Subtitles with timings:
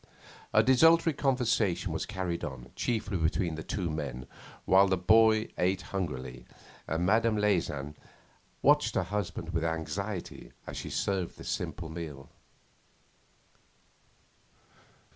[0.51, 4.25] A desultory conversation was carried on, chiefly between the two men,
[4.65, 6.47] while the boy ate hungrily,
[6.87, 7.37] and Mme.
[7.37, 7.95] Leysin
[8.63, 12.31] watched her husband with anxiety as she served the simple meal.